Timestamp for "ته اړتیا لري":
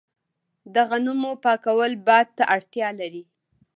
2.37-3.23